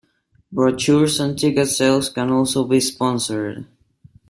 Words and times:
Brochures 0.51 1.19
and 1.19 1.37
ticket 1.37 1.67
sales 1.69 2.09
can 2.09 2.31
also 2.31 2.63
be 2.65 2.79
sponsored. 2.79 3.67